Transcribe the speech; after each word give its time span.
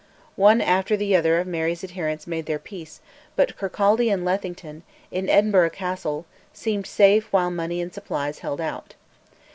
One 0.35 0.61
after 0.61 0.97
the 0.97 1.15
other 1.15 1.37
of 1.39 1.45
Mary's 1.45 1.83
adherents 1.83 2.25
made 2.25 2.47
their 2.47 2.57
peace; 2.57 3.01
but 3.35 3.55
Kirkcaldy 3.55 4.09
and 4.11 4.25
Lethington, 4.25 4.81
in 5.11 5.29
Edinburgh 5.29 5.69
Castle, 5.69 6.25
seemed 6.51 6.87
safe 6.87 7.31
while 7.31 7.51
money 7.51 7.79
and 7.79 7.93
supplies 7.93 8.39
held 8.39 8.59
out. 8.59 8.95